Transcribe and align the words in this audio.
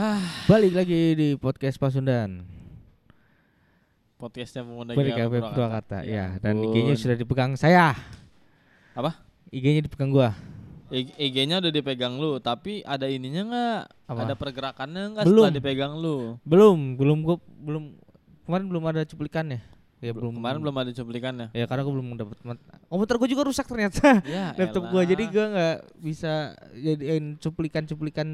Balik 0.50 0.72
lagi 0.72 1.00
di 1.16 1.28
podcast 1.36 1.76
Pasundan. 1.76 2.44
Podcastnya 4.16 4.64
Pemuda 4.64 4.92
Balik 4.96 5.16
ke 5.16 5.24
Purwakarta. 5.28 5.52
Purwakarta. 5.56 5.98
Ya, 6.04 6.36
dan. 6.40 6.60
IG-nya 6.60 6.96
sudah 6.96 7.16
dipegang 7.16 7.52
saya. 7.56 7.96
Apa? 8.96 9.20
IG-nya 9.52 9.84
dipegang 9.84 10.12
gua. 10.12 10.36
IG-nya 10.90 11.60
udah 11.60 11.72
dipegang 11.72 12.16
lu, 12.16 12.40
tapi 12.40 12.82
ada 12.84 13.06
ininya 13.08 13.42
nggak? 13.46 13.80
Ada 14.10 14.34
pergerakannya 14.36 15.02
nggak 15.16 15.24
setelah 15.28 15.52
dipegang 15.52 15.92
lu? 15.96 16.40
Belum, 16.44 16.96
belum 16.96 17.18
gua 17.20 17.36
belum 17.60 17.84
kemarin 18.48 18.66
belum 18.72 18.84
ada 18.88 19.00
cuplikannya. 19.04 19.60
Ya 20.00 20.16
belum. 20.16 20.40
Kemarin 20.40 20.58
belum 20.64 20.76
ada 20.80 20.90
cuplikannya. 20.96 21.48
Ya 21.52 21.68
karena 21.68 21.84
gua 21.84 21.94
belum 22.00 22.08
dapat 22.16 22.36
komputer 22.88 23.14
gua 23.20 23.28
juga 23.28 23.42
rusak 23.46 23.68
ternyata. 23.68 24.24
Ya, 24.24 24.52
Laptop 24.58 24.88
gua 24.88 25.04
jadi 25.04 25.24
gua 25.28 25.46
nggak 25.52 25.76
bisa 26.00 26.56
jadiin 26.72 27.36
cuplikan-cuplikan 27.36 28.28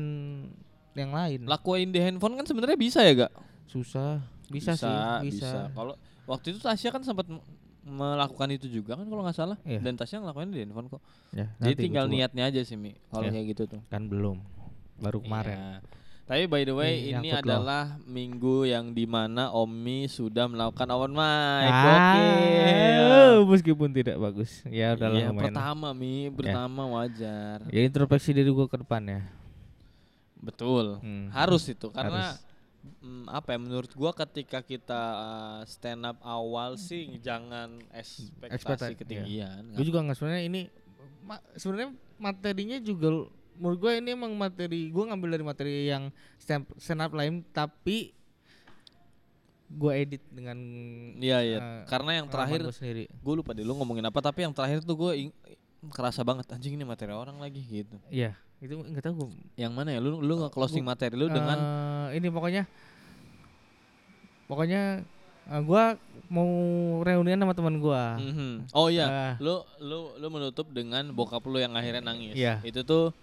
yang 0.98 1.12
lain. 1.12 1.40
lakuin 1.44 1.88
di 1.88 1.98
handphone 1.98 2.34
kan 2.34 2.44
sebenarnya 2.44 2.74
bisa 2.74 3.00
ya 3.00 3.12
gak? 3.18 3.32
Susah. 3.66 4.24
Bisa, 4.46 4.72
sih, 4.72 4.86
bisa. 5.24 5.68
Kalau 5.70 5.98
waktu 6.24 6.50
itu 6.50 6.58
Tasya 6.58 6.88
kan 6.88 7.02
sempat 7.02 7.26
melakukan 7.82 8.48
itu 8.52 8.66
juga 8.68 8.94
kan 8.94 9.04
kalau 9.04 9.22
nggak 9.22 9.34
salah. 9.36 9.58
Iya. 9.62 9.78
Dan 9.80 9.94
Tasya 9.94 10.18
ngelakuin 10.18 10.50
di 10.50 10.60
handphone 10.60 10.86
kok. 10.88 11.02
Ya, 11.30 11.50
Jadi 11.60 11.74
tinggal 11.80 12.06
niatnya 12.06 12.46
aja 12.46 12.60
sih 12.60 12.74
Mi. 12.74 12.94
Kalau 13.06 13.24
Ya. 13.24 13.32
kayak 13.32 13.46
gitu 13.52 13.62
tuh. 13.68 13.80
kan 13.86 14.02
belum. 14.04 14.38
Baru 14.96 15.18
kemarin. 15.20 15.54
Iya. 15.54 15.74
Tapi 16.26 16.42
by 16.44 16.62
the 16.62 16.74
way 16.74 16.90
Nih, 16.92 17.02
ini 17.12 17.30
nyangkut 17.30 17.42
loh. 17.44 17.54
adalah 17.54 17.84
minggu 18.02 18.56
yang 18.64 18.90
di 18.90 19.04
mana 19.04 19.46
Omi 19.48 20.06
sudah 20.06 20.46
melakukan 20.46 20.90
open 20.90 21.12
mic. 21.12 21.70
Ah, 21.70 21.78
Gokil. 21.78 23.46
meskipun 23.46 23.88
tidak 23.90 24.16
bagus. 24.16 24.50
Ya 24.66 24.90
udah 24.92 25.06
Iya, 25.08 25.30
lumayan. 25.30 25.38
pertama 25.46 25.88
Mi, 25.90 26.26
pertama 26.28 26.82
wajar. 26.92 27.62
Ya 27.68 27.80
introspeksi 27.80 28.30
diri 28.30 28.50
gua 28.50 28.66
ke 28.66 28.74
depan 28.76 29.02
ya. 29.02 29.20
Betul. 30.40 31.00
Hmm. 31.00 31.32
Harus 31.32 31.64
itu 31.66 31.88
karena 31.90 32.36
Harus. 32.36 32.44
mm, 33.02 33.24
apa 33.32 33.48
ya 33.56 33.58
menurut 33.58 33.90
gua 33.96 34.12
ketika 34.12 34.60
kita 34.60 35.02
uh, 35.16 35.60
stand 35.64 36.04
up 36.04 36.18
awal 36.22 36.76
sih 36.76 37.18
jangan 37.20 37.80
ekspektasi 37.92 38.92
iya. 38.92 38.98
ketinggian. 38.98 39.62
Gue 39.72 39.86
juga 39.88 40.04
nggak 40.04 40.16
sebenarnya 40.16 40.44
ini 40.44 40.60
ma- 41.24 41.44
sebenarnya 41.56 41.90
materinya 42.16 42.78
juga 42.80 43.28
menurut 43.56 43.78
gue 43.80 43.92
ini 44.04 44.10
emang 44.12 44.32
materi 44.36 44.92
gue 44.92 45.04
ngambil 45.08 45.28
dari 45.32 45.44
materi 45.44 45.72
yang 45.88 46.12
stand, 46.36 46.68
stand 46.76 47.00
up 47.00 47.12
lain 47.16 47.40
tapi 47.56 48.12
gue 49.66 49.92
edit 49.96 50.22
dengan 50.28 50.54
Iya 51.18 51.38
iya. 51.42 51.58
eh, 51.58 51.82
karena 51.88 52.22
yang 52.22 52.28
terakhir 52.28 52.62
gua 52.62 52.72
gue 53.08 53.34
lupa 53.34 53.50
deh 53.56 53.64
lu 53.64 53.74
ngomongin 53.74 54.04
apa 54.06 54.20
tapi 54.22 54.44
yang 54.44 54.52
terakhir 54.52 54.84
tuh 54.84 54.94
gue 54.94 55.32
kerasa 55.90 56.20
banget 56.22 56.46
anjing 56.52 56.76
ini 56.76 56.84
materi 56.84 57.16
orang 57.16 57.40
lagi 57.40 57.64
gitu. 57.64 57.96
Iya 58.12 58.36
itu 58.56 58.72
nggak 58.74 59.02
tahu 59.02 59.14
gue 59.18 59.28
Yang 59.54 59.72
mana 59.72 59.88
ya 59.90 60.00
lu 60.00 60.18
lu 60.18 60.34
nge 60.38 60.48
closing 60.48 60.80
Gua- 60.80 60.92
materi 60.92 61.14
lu 61.14 61.28
dengan 61.28 61.58
Eh, 62.08 62.16
ini 62.16 62.28
pokoknya 62.28 62.62
pokoknya 64.46 65.02
eh, 65.46 65.60
gue 65.60 65.84
mau 66.26 66.50
reunian 67.02 67.38
sama 67.38 67.54
teman 67.54 67.76
gue. 67.76 68.02
Mhm. 68.18 68.52
Oh 68.72 68.88
iya, 68.88 69.06
Ah. 69.06 69.34
lu 69.38 69.54
lu 69.78 70.14
lu 70.16 70.26
menutup 70.28 70.66
dengan 70.68 71.06
bokap 71.08 71.42
lu 71.44 71.54
yang 71.56 71.70
akhirnya 71.72 72.02
nangis. 72.04 72.34
Iya. 72.34 72.58
Itu 72.62 72.82
tuh 72.82 73.14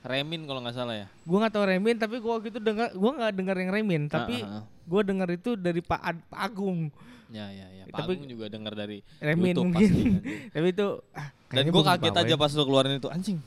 Remin 0.00 0.44
kalau 0.44 0.60
nggak 0.60 0.72
salah 0.74 0.96
ya. 0.96 1.06
Gue 1.22 1.38
nggak 1.38 1.52
tahu 1.54 1.64
Remin 1.66 1.96
tapi 1.96 2.16
gue 2.18 2.28
waktu 2.30 2.48
itu 2.48 2.58
dengar 2.58 2.88
gue 2.90 3.10
nggak 3.14 3.32
dengar 3.34 3.52
yang 3.54 3.70
Remin 3.70 4.02
tapi 4.06 4.40
Ah, 4.40 4.48
ah, 4.50 4.56
ah. 4.58 4.64
gue 4.82 5.00
dengar 5.02 5.28
itu 5.28 5.50
dari 5.54 5.80
Pak, 5.80 6.00
Ad- 6.02 6.24
Pak 6.26 6.40
Agung 6.42 6.88
Ya 7.30 7.46
ya 7.46 7.68
ya. 7.70 7.84
Eh, 7.84 7.88
Pak 7.88 8.00
tapi- 8.00 8.16
Agung 8.16 8.26
juga 8.26 8.46
dengar 8.48 8.72
dari 8.74 9.04
Remin 9.18 9.54
YouTube 9.54 9.64
mungkin 9.66 9.76
pasti, 9.86 10.00
anjing. 10.02 10.14
tapi 10.56 10.66
itu 10.68 10.86
ah, 11.14 11.28
Dan 11.48 11.64
gue 11.66 11.82
kaget 11.86 12.14
aja 12.16 12.34
pas 12.34 12.50
lu 12.50 12.62
keluarin 12.62 12.96
itu 12.96 13.08
anjing. 13.08 13.38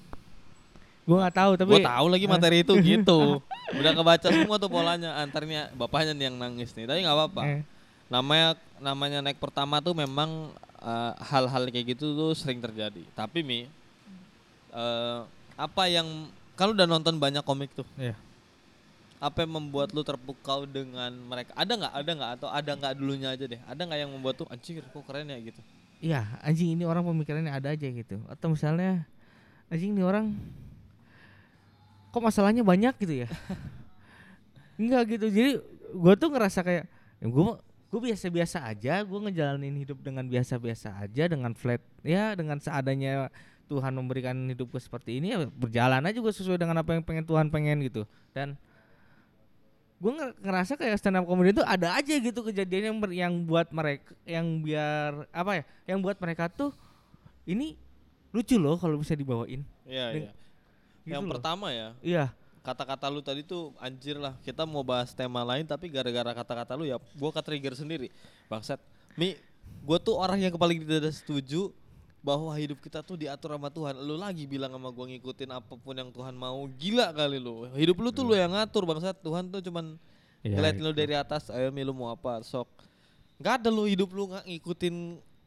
Gue 1.04 1.18
nggak 1.20 1.36
tahu 1.36 1.52
tapi 1.56 1.70
Gue 1.70 1.84
tahu 1.84 2.06
lagi 2.08 2.26
materi 2.26 2.58
itu 2.64 2.74
gitu. 2.96 3.44
Udah 3.74 3.92
kebaca 3.92 4.28
semua 4.28 4.56
tuh 4.56 4.68
polanya. 4.68 5.20
Antarnya 5.20 5.68
bapaknya 5.74 6.14
nih 6.14 6.26
yang 6.32 6.38
nangis 6.38 6.72
nih. 6.74 6.88
Tapi 6.88 7.04
nggak 7.04 7.16
apa-apa. 7.16 7.42
Eh, 7.44 7.62
Namanya 8.08 8.48
namanya 8.78 9.20
naik 9.20 9.38
pertama 9.38 9.80
tuh 9.80 9.92
memang 9.92 10.52
eh, 10.80 11.14
hal-hal 11.24 11.68
kayak 11.68 11.94
gitu 11.94 12.14
tuh 12.14 12.32
sering 12.32 12.60
terjadi. 12.60 13.04
Tapi 13.14 13.42
mi 13.42 13.68
eh, 14.72 15.20
apa 15.54 15.84
yang 15.86 16.08
kalau 16.54 16.72
udah 16.72 16.86
nonton 16.86 17.18
banyak 17.18 17.42
komik 17.42 17.74
tuh, 17.74 17.86
Iya. 17.98 18.14
apa 19.18 19.42
yang 19.42 19.58
membuat 19.58 19.90
lu 19.90 20.06
terpukau 20.06 20.64
dengan 20.64 21.10
mereka? 21.16 21.50
Ada 21.54 21.74
nggak? 21.74 21.94
Ada 21.96 22.12
nggak? 22.14 22.32
Atau 22.38 22.48
ada 22.48 22.72
nggak 22.74 22.94
dulunya 22.94 23.30
aja 23.34 23.46
deh? 23.48 23.62
Ada 23.64 23.82
nggak 23.82 24.00
yang 24.00 24.12
membuat 24.14 24.36
tuh 24.38 24.48
anjir 24.48 24.84
kok 24.84 25.02
keren 25.04 25.28
ya 25.28 25.40
gitu? 25.42 25.62
Iya, 25.98 26.22
anjing 26.44 26.76
ini 26.76 26.84
orang 26.84 27.02
pemikirannya 27.02 27.50
ada 27.50 27.72
aja 27.72 27.88
gitu. 27.88 28.20
Atau 28.28 28.52
misalnya 28.52 29.08
anjing 29.72 29.96
ini 29.96 30.04
orang 30.04 30.36
kok 32.14 32.22
masalahnya 32.22 32.62
banyak 32.62 32.94
gitu 33.02 33.26
ya? 33.26 33.28
Enggak 34.80 35.18
gitu. 35.18 35.26
Jadi 35.30 35.52
gue 35.94 36.14
tuh 36.14 36.30
ngerasa 36.30 36.62
kayak 36.62 36.86
ya 37.18 37.26
gue 37.26 37.44
gue 37.90 38.02
biasa-biasa 38.10 38.66
aja, 38.66 39.02
gue 39.02 39.20
ngejalanin 39.30 39.74
hidup 39.78 40.02
dengan 40.02 40.26
biasa-biasa 40.26 40.98
aja 40.98 41.24
dengan 41.26 41.54
flat 41.54 41.82
ya 42.02 42.34
dengan 42.34 42.58
seadanya 42.58 43.30
Tuhan 43.66 43.94
memberikan 43.94 44.34
hidup 44.50 44.70
gue 44.70 44.82
seperti 44.82 45.18
ini 45.18 45.34
ya 45.34 45.46
berjalan 45.48 46.02
aja 46.02 46.18
gue 46.18 46.34
sesuai 46.34 46.58
dengan 46.58 46.82
apa 46.82 46.94
yang 46.94 47.02
pengen 47.02 47.26
Tuhan 47.26 47.50
pengen 47.50 47.82
gitu. 47.82 48.06
Dan 48.34 48.58
gue 50.04 50.12
ngerasa 50.44 50.76
kayak 50.76 51.00
stand 51.00 51.16
up 51.16 51.24
comedy 51.24 51.56
itu 51.56 51.64
ada 51.64 51.96
aja 51.96 52.12
gitu 52.12 52.44
kejadian 52.44 52.84
yang 52.92 52.98
ber- 53.00 53.16
yang 53.16 53.34
buat 53.48 53.72
mereka 53.72 54.12
yang 54.28 54.60
biar 54.60 55.32
apa 55.32 55.52
ya 55.58 55.64
yang 55.88 56.04
buat 56.04 56.20
mereka 56.20 56.52
tuh 56.52 56.76
ini 57.48 57.80
lucu 58.36 58.60
loh 58.60 58.76
kalau 58.76 59.00
bisa 59.00 59.16
dibawain 59.16 59.64
Iya 59.88 60.06
Dan- 60.12 60.24
iya. 60.28 60.32
Gitu 61.04 61.14
Yang 61.14 61.24
loh. 61.24 61.32
pertama 61.36 61.68
ya, 61.70 61.90
iya. 62.00 62.26
kata-kata 62.64 63.12
lu 63.12 63.20
tadi 63.20 63.44
tuh 63.44 63.76
anjir 63.78 64.16
lah 64.16 64.34
kita 64.40 64.64
mau 64.64 64.82
bahas 64.82 65.12
tema 65.12 65.44
lain 65.44 65.68
tapi 65.68 65.92
gara-gara 65.92 66.32
kata-kata 66.32 66.80
lu 66.80 66.88
ya 66.88 66.96
gua 67.20 67.32
ke 67.36 67.42
trigger 67.44 67.76
sendiri. 67.76 68.08
Bangsat. 68.48 68.80
Mi 69.20 69.36
gua 69.84 70.00
tuh 70.00 70.16
orang 70.16 70.40
yang 70.40 70.56
paling 70.56 70.80
tidak 70.82 71.12
setuju 71.12 71.76
bahwa 72.24 72.56
hidup 72.56 72.80
kita 72.80 73.04
tuh 73.04 73.20
diatur 73.20 73.52
sama 73.52 73.68
Tuhan. 73.68 74.00
Lu 74.00 74.16
lagi 74.16 74.48
bilang 74.48 74.72
sama 74.72 74.90
gua 74.90 75.12
ngikutin 75.12 75.52
apa 75.52 75.76
pun 75.76 75.92
yang 75.92 76.08
Tuhan 76.08 76.32
mau 76.34 76.64
gila 76.80 77.12
kali 77.12 77.36
lu. 77.36 77.68
Hidup 77.76 78.00
lu 78.00 78.10
tuh 78.16 78.24
lu 78.24 78.34
yang 78.34 78.56
ngatur 78.56 78.88
bangsat. 78.88 79.20
Tuhan 79.20 79.52
tuh 79.52 79.60
cuman 79.60 80.00
Iya, 80.44 80.60
ngeliatin 80.60 80.84
lu 80.84 80.92
gitu. 80.92 81.00
dari 81.00 81.16
atas 81.16 81.48
ayo 81.52 81.72
mi 81.72 81.84
lu 81.84 81.96
mau 81.96 82.12
apa? 82.12 82.44
Sok. 82.44 82.68
Nggak 83.40 83.64
ada 83.64 83.70
lu 83.72 83.88
hidup 83.88 84.12
lu 84.12 84.28
nggak 84.28 84.44
ngikutin 84.44 84.96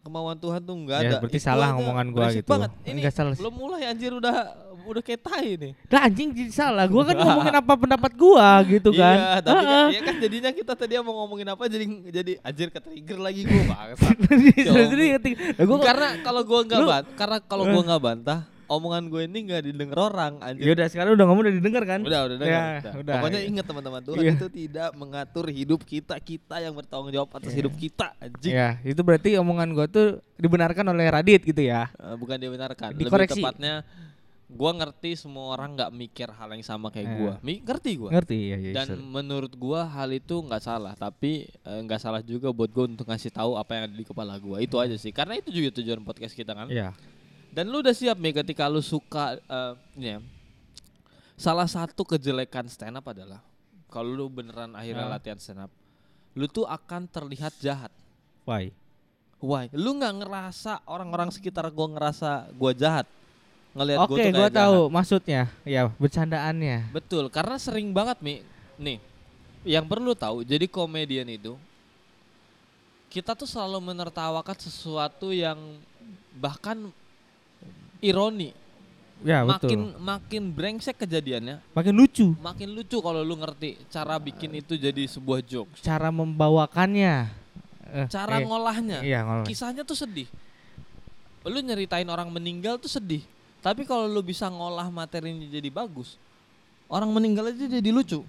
kemauan 0.07 0.37
Tuhan 0.37 0.61
tuh 0.61 0.75
nggak 0.79 0.97
Ya, 0.97 1.09
ada 1.09 1.17
berarti 1.19 1.37
Itu 1.37 1.45
salah 1.45 1.67
aja 1.67 1.75
ngomongan 1.77 2.07
gua 2.09 2.27
gitu. 2.31 2.47
banget. 2.49 2.71
ini 2.85 2.99
Enggak 3.01 3.13
salah 3.13 3.33
sih. 3.33 3.41
belum 3.41 3.55
mulai 3.57 3.83
anjir 3.85 4.13
udah 4.13 4.37
udah 4.87 5.03
kayak 5.03 5.19
tai 5.21 5.49
nih 5.57 5.73
lah 5.89 6.01
anjing 6.01 6.29
jadi 6.31 6.53
salah 6.53 6.87
gua 6.87 7.03
kan 7.05 7.17
ngomongin 7.17 7.55
apa 7.57 7.73
pendapat 7.75 8.13
gua 8.15 8.47
gitu 8.65 8.91
kan 8.93 9.17
Iya, 9.19 9.35
tapi 9.41 9.65
kan, 9.65 9.87
iya 9.89 10.01
kan 10.01 10.15
jadinya 10.17 10.51
kita 10.53 10.73
tadi 10.73 10.93
mau 11.01 11.15
ngomongin 11.17 11.49
apa 11.49 11.67
jadi 11.67 11.85
jadi 12.07 12.33
anjir 12.41 12.69
ke 12.69 12.79
trigger 12.79 13.19
lagi 13.19 13.43
gua 13.43 13.63
bangsat. 13.67 14.15
Jadi 14.87 15.31
gua 15.61 15.79
karena 15.81 16.09
kalau 16.21 16.43
gua 16.43 16.61
nggak 16.63 16.79
Lu- 16.79 16.87
ban, 16.89 17.05
karena 17.15 17.37
kalau 17.43 17.65
gua 17.67 17.83
nggak 17.85 17.99
bantah, 18.01 18.41
omongan 18.67 19.07
gue 19.07 19.23
ini 19.25 19.39
nggak 19.45 19.63
didengar 19.65 19.99
orang 20.01 20.33
ya 20.37 20.47
anjir. 20.49 20.73
udah 20.73 20.87
sekarang 20.87 21.13
udah 21.15 21.25
ngomong 21.25 21.43
udah 21.43 21.55
didengar 21.55 21.83
kan 21.83 22.01
Udah, 22.01 22.21
udah 22.25 22.37
dengar. 22.37 22.51
Ya, 22.51 22.67
udah. 22.77 22.93
udah. 22.99 23.15
Pokoknya 23.17 23.41
ingat 23.43 23.65
teman-teman 23.65 24.01
Tuhan 24.03 24.17
Iya. 24.19 24.33
itu 24.35 24.47
tidak 24.49 24.89
mengatur 24.93 25.45
hidup 25.49 25.81
kita, 25.83 26.15
kita 26.19 26.57
yang 26.59 26.73
bertanggung 26.73 27.11
jawab 27.11 27.31
atas 27.33 27.51
Iya. 27.51 27.59
hidup 27.61 27.75
kita, 27.75 28.07
anjing. 28.17 28.53
ya 28.53 28.69
itu 28.83 29.01
berarti 29.01 29.29
omongan 29.37 29.69
gua 29.71 29.87
tuh 29.87 30.09
dibenarkan 30.35 30.85
oleh 30.87 31.07
Radit 31.07 31.43
gitu 31.43 31.61
ya 31.61 31.89
Eh, 31.93 32.15
bukan 32.15 32.37
dibenarkan. 32.37 32.91
Dikoreksi. 32.93 33.35
Lebih 33.35 33.45
tepatnya 33.45 33.75
gua 34.47 34.71
ngerti 34.73 35.15
semua 35.17 35.51
orang 35.53 35.75
nggak 35.75 35.91
mikir 35.91 36.29
hal 36.29 36.49
yang 36.49 36.63
sama 36.63 36.87
kayak 36.89 37.03
Eh. 37.05 37.15
gua. 37.17 37.33
Mi, 37.41 37.59
ngerti 37.61 37.91
gua. 37.97 38.11
ngerti 38.11 38.39
ya, 38.47 38.57
ya 38.61 38.73
Dan 38.75 38.87
sorry. 38.89 39.03
menurut 39.03 39.53
gua 39.53 39.83
hal 39.85 40.11
itu 40.11 40.37
nggak 40.37 40.61
salah, 40.61 40.95
tapi 40.95 41.47
eh, 41.47 41.81
nggak 41.83 41.99
salah 41.99 42.19
juga 42.21 42.51
buat 42.51 42.69
gua 42.69 42.87
untuk 42.87 43.05
ngasih 43.05 43.31
tahu 43.31 43.55
apa 43.55 43.71
yang 43.73 43.83
ada 43.85 43.97
di 43.97 44.03
kepala 44.03 44.35
gua. 44.37 44.59
Itu 44.59 44.77
aja 44.77 44.95
sih. 44.95 45.11
Karena 45.11 45.35
itu 45.35 45.51
juga 45.51 45.75
tujuan 45.77 45.99
podcast 46.01 46.31
kita 46.33 46.51
kan. 46.51 46.67
Iya. 46.67 46.95
Dan 47.57 47.73
lu 47.73 47.81
udah 47.81 47.97
siap 47.97 48.21
nih 48.21 48.45
ketika 48.45 48.69
lu 48.69 48.85
suka 48.85 49.41
ini 49.97 50.13
ya. 50.13 50.19
Salah 51.41 51.65
satu 51.65 52.05
kejelekan 52.05 52.69
stand 52.69 53.01
up 53.01 53.09
adalah 53.09 53.41
kalau 53.89 54.13
lu 54.13 54.27
beneran 54.29 54.77
akhirnya 54.77 55.09
Ah. 55.09 55.17
latihan 55.17 55.41
stand 55.41 55.65
up, 55.65 55.73
lu 56.37 56.45
tuh 56.47 56.69
akan 56.69 57.09
terlihat 57.09 57.57
jahat. 57.57 57.89
why 58.45 58.69
Why? 59.37 59.69
Lu 59.73 59.93
nggak 59.97 60.17
ngerasa 60.25 60.81
orang-orang 60.89 61.29
sekitar 61.29 61.69
gua 61.69 61.93
ngerasa 61.93 62.49
gua 62.57 62.73
jahat. 62.73 63.05
Ngelihat 63.77 63.99
Oke, 64.05 64.09
gua 64.09 64.17
tuh 64.17 64.33
gua 64.33 64.49
tahu 64.49 64.79
jahat. 64.81 64.95
maksudnya. 64.97 65.43
Ya, 65.65 65.83
bercandaannya. 66.01 66.89
Betul, 66.89 67.29
karena 67.29 67.57
sering 67.61 67.93
banget 67.93 68.17
Mi. 68.25 68.41
Nih, 68.81 68.97
yang 69.65 69.85
perlu 69.85 70.17
tahu, 70.17 70.41
jadi 70.41 70.65
komedian 70.65 71.29
itu 71.29 71.53
kita 73.13 73.37
tuh 73.37 73.45
selalu 73.45 73.93
menertawakan 73.93 74.57
sesuatu 74.57 75.33
yang 75.37 75.57
bahkan 76.37 76.89
ironi. 78.01 78.51
Ya, 79.25 79.49
makin 79.49 79.97
betul. 79.97 80.05
makin 80.05 80.43
brengsek 80.53 81.01
kejadiannya, 81.01 81.65
Makin 81.73 81.95
lucu 81.97 82.37
makin 82.37 82.69
lucu 82.77 83.01
kalau 83.01 83.25
lu 83.25 83.33
ngerti 83.41 83.81
cara 83.89 84.21
bikin 84.21 84.53
itu 84.61 84.77
jadi 84.77 85.09
sebuah 85.09 85.41
jokes. 85.41 85.81
cara 85.81 86.13
membawakannya. 86.13 87.33
Eh, 87.97 88.07
Cara 88.13 88.43
eh, 88.43 88.45
ngolahnya. 88.45 89.01
Iya, 89.01 89.25
ngolah. 89.25 89.47
Kisahnya 89.49 89.89
tuh 89.89 89.97
sedih. 89.97 90.29
Lu 91.49 91.57
nyeritain 91.65 92.05
orang 92.11 92.29
meninggal 92.29 92.77
tuh 92.77 92.93
sedih. 92.93 93.25
Tapi 93.65 93.89
kalau 93.89 94.05
lu 94.05 94.21
bisa 94.21 94.53
ngolah 94.53 94.91
materinya 94.93 95.49
jadi 95.49 95.71
bagus, 95.73 96.21
orang 96.93 97.09
meninggal 97.09 97.49
aja 97.49 97.65
jadi 97.65 97.91
lucu. 97.95 98.21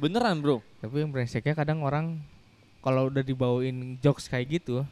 Beneran 0.00 0.42
bro. 0.42 0.58
Tapi 0.82 1.06
yang 1.06 1.14
brengseknya 1.14 1.54
kadang 1.54 1.86
orang 1.86 2.18
kalau 2.82 3.08
udah 3.12 3.22
dibawain 3.22 3.94
jokes 4.02 4.26
kayak 4.26 4.58
gitu, 4.58 4.82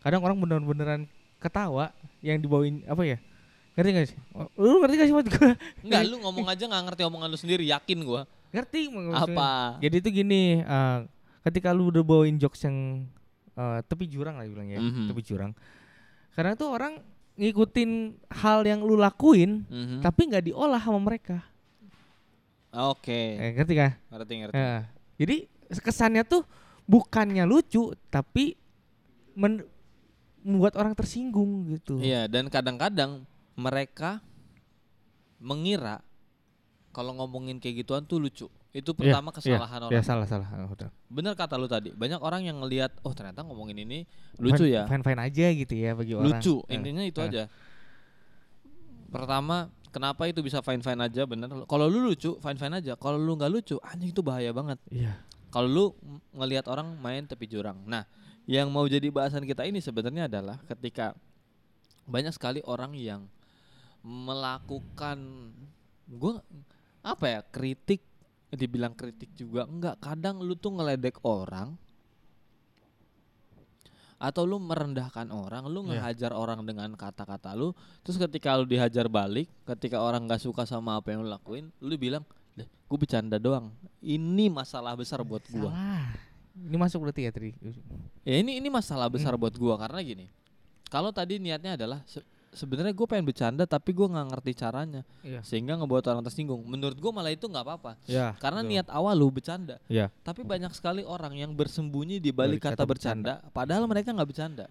kadang 0.00 0.24
orang 0.24 0.40
bener-beneran 0.40 1.04
ketawa 1.36 1.92
yang 2.20 2.38
dibawain 2.38 2.82
apa 2.84 3.02
ya? 3.04 3.18
Ngerti 3.74 3.90
gak 3.94 4.06
sih? 4.10 4.18
Oh, 4.34 4.50
Lu 4.58 4.82
ngerti 4.82 4.94
gak 4.98 5.06
sih 5.06 5.14
maksud 5.14 5.30
gua? 5.32 5.52
Enggak, 5.86 6.00
lu 6.04 6.16
ngomong 6.18 6.46
aja 6.50 6.64
nggak 6.66 6.82
ngerti 6.90 7.02
omongan 7.06 7.28
lu 7.30 7.38
sendiri, 7.38 7.62
yakin 7.64 7.98
gua. 8.02 8.26
Ngerti 8.50 8.90
maksudnya. 8.90 9.38
Apa? 9.38 9.50
Jadi 9.78 9.94
itu 9.98 10.08
gini, 10.10 10.42
eh, 10.60 10.98
ketika 11.44 11.70
lu 11.70 11.88
udah 11.88 12.02
bawain 12.02 12.36
jokes 12.36 12.66
yang 12.66 13.06
eh, 13.54 13.80
tepi 13.82 14.06
jurang 14.06 14.38
lah 14.38 14.46
bilang 14.46 14.66
ya, 14.66 14.78
Mhm. 14.78 15.10
tepi 15.10 15.22
jurang. 15.22 15.50
Karena 16.30 16.54
tuh 16.54 16.70
orang 16.70 17.02
ngikutin 17.34 17.90
hal 18.30 18.62
yang 18.62 18.82
lu 18.82 18.94
lakuin, 18.94 19.66
Mhm. 19.66 19.98
tapi 19.98 20.26
nggak 20.26 20.46
diolah 20.46 20.78
sama 20.78 20.98
mereka. 20.98 21.42
Oke, 22.70 23.34
Eh, 23.34 23.50
ngerti 23.54 23.74
kan? 23.74 23.92
ngerti 24.10 24.32
ngerti. 24.36 24.54
Eh, 24.54 24.80
jadi 25.16 25.36
kesannya 25.74 26.22
tuh 26.22 26.44
bukannya 26.84 27.42
lucu, 27.44 27.90
tapi 28.08 28.54
men- 29.34 29.66
membuat 30.42 30.74
orang 30.76 30.94
tersinggung 30.94 31.66
gitu. 31.68 31.98
Iya, 31.98 32.26
dan 32.26 32.46
kadang-kadang 32.48 33.24
mereka 33.54 34.22
mengira 35.38 36.02
kalau 36.90 37.14
ngomongin 37.14 37.58
kayak 37.58 37.82
gituan 37.82 38.02
tuh 38.02 38.18
lucu. 38.18 38.46
Itu 38.68 38.92
Iya, 38.94 39.16
pertama 39.16 39.32
kesalahan 39.32 39.80
iya, 39.80 39.86
orang. 39.88 39.94
iya, 39.96 40.02
salah 40.04 40.26
salah. 40.28 40.48
Ah, 40.50 40.68
udah. 40.68 40.90
Bener 41.08 41.32
kata 41.32 41.56
lu 41.56 41.66
tadi. 41.66 41.90
Banyak 41.90 42.20
orang 42.20 42.44
yang 42.44 42.60
ngelihat, 42.60 42.92
oh 43.00 43.14
ternyata 43.16 43.40
ngomongin 43.40 43.80
ini 43.80 44.04
lucu 44.36 44.66
ya. 44.66 44.84
Fine 44.84 45.02
fine 45.02 45.20
aja 45.20 45.46
gitu 45.50 45.74
ya 45.74 45.94
bagi 45.94 46.12
orang. 46.12 46.26
lucu 46.28 46.60
Eh, 46.66 46.76
intinya 46.76 47.02
itu 47.02 47.18
eh. 47.18 47.28
aja 47.28 47.42
pertama 49.08 49.72
kenapa 49.88 50.28
itu 50.28 50.44
bisa 50.44 50.60
fine 50.60 50.84
fine 50.84 51.00
aja 51.00 51.24
bener 51.24 51.48
kalau 51.64 51.88
lu 51.88 52.04
lucu 52.04 52.36
fine 52.38 52.60
fine 52.60 52.76
aja 52.76 52.92
kalau 52.94 53.16
lu 53.16 53.34
nggak 53.34 53.48
lucu 53.48 53.80
anjing 53.80 54.12
itu 54.12 54.20
bahaya 54.20 54.52
banget 54.52 54.76
Iya. 54.92 55.16
kalau 55.48 55.64
lu 55.64 55.84
ngelihat 56.36 56.68
orang 56.68 56.92
main 57.00 57.24
tepi 57.24 57.48
jurang 57.48 57.80
nah 57.88 58.04
yang 58.48 58.72
mau 58.72 58.88
jadi 58.88 59.12
bahasan 59.12 59.44
kita 59.44 59.68
ini 59.68 59.84
sebenarnya 59.84 60.24
adalah 60.24 60.56
ketika 60.64 61.12
banyak 62.08 62.32
sekali 62.32 62.64
orang 62.64 62.96
yang 62.96 63.28
melakukan 64.00 65.52
gua 66.08 66.40
apa 67.04 67.24
ya 67.28 67.40
kritik 67.44 68.00
dibilang 68.48 68.96
kritik 68.96 69.28
juga 69.36 69.68
enggak 69.68 70.00
kadang 70.00 70.40
lu 70.40 70.56
tuh 70.56 70.80
ngeledek 70.80 71.20
orang 71.28 71.76
atau 74.18 74.42
lu 74.42 74.58
merendahkan 74.58 75.30
orang, 75.30 75.70
lu 75.70 75.86
Iya. 75.86 76.02
ngehajar 76.02 76.34
orang 76.34 76.66
dengan 76.66 76.90
kata-kata 76.98 77.54
lu, 77.54 77.70
terus 78.02 78.18
ketika 78.18 78.58
lu 78.58 78.66
dihajar 78.66 79.06
balik, 79.06 79.46
ketika 79.62 80.02
orang 80.02 80.26
nggak 80.26 80.42
suka 80.42 80.66
sama 80.66 80.98
apa 80.98 81.14
yang 81.14 81.22
lu 81.22 81.30
lakuin, 81.30 81.70
lu 81.78 81.94
bilang, 81.94 82.26
"Deh, 82.58 82.66
gue 82.66 82.98
bercanda 82.98 83.38
doang. 83.38 83.70
Ini 84.02 84.50
masalah 84.50 84.98
besar 84.98 85.22
buat 85.22 85.46
gua." 85.46 85.70
Salah. 85.70 86.27
Ini 86.60 86.76
masuk 86.76 86.98
berarti 87.00 87.22
ya 87.22 87.30
tadi. 87.30 87.54
Ya 88.22 88.34
ini 88.36 88.58
ini 88.58 88.68
masalah 88.68 89.06
besar 89.06 89.32
Hmm. 89.32 89.40
buat 89.40 89.54
gua 89.54 89.78
karena 89.78 90.00
gini. 90.00 90.26
Kalau 90.88 91.12
tadi 91.12 91.36
niatnya 91.36 91.76
adalah 91.76 92.00
se- 92.04 92.24
sebenarnya 92.48 92.90
gue 92.90 93.04
pengen 93.04 93.22
bercanda 93.22 93.62
tapi 93.62 93.92
gua 93.92 94.08
nggak 94.08 94.26
ngerti 94.32 94.52
caranya 94.56 95.04
Iya. 95.20 95.40
sehingga 95.42 95.76
ngebuat 95.76 96.04
orang 96.06 96.24
tersinggung. 96.24 96.64
Menurut 96.64 96.96
gua 96.96 97.12
malah 97.12 97.30
itu 97.30 97.44
nggak 97.44 97.60
apa-apa. 97.62 97.92
Ya. 98.04 98.32
Karena 98.36 98.60
betul. 98.60 98.72
niat 98.74 98.88
awal 98.88 99.14
lu 99.14 99.28
bercanda. 99.28 99.76
Iya. 99.86 100.08
Tapi 100.18 100.42
banyak 100.42 100.72
sekali 100.72 101.04
orang 101.04 101.36
yang 101.36 101.52
bersembunyi 101.52 102.18
di 102.18 102.32
balik 102.32 102.64
kata, 102.64 102.74
kata 102.74 102.84
bercanda, 102.84 103.34
padahal 103.52 103.84
mereka 103.84 104.10
nggak 104.10 104.26
bercanda. 104.26 104.66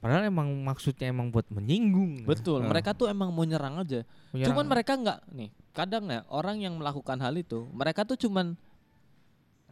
Padahal 0.00 0.24
emang 0.24 0.48
maksudnya 0.64 1.12
emang 1.12 1.28
buat 1.28 1.44
menyinggung. 1.52 2.24
Betul, 2.24 2.64
Eh, 2.64 2.66
mereka 2.66 2.96
tuh 2.96 3.04
emang 3.06 3.28
mau 3.28 3.44
nyerang 3.44 3.76
aja. 3.76 4.00
menyerang. 4.32 4.48
Cuman 4.48 4.64
mereka 4.64 4.96
nggak 4.96 5.18
nih, 5.28 5.50
kadang 5.76 6.08
ya 6.08 6.24
orang 6.32 6.56
yang 6.56 6.72
melakukan 6.72 7.20
hal 7.20 7.36
itu, 7.36 7.68
mereka 7.68 8.08
tuh 8.08 8.16
cuman 8.16 8.56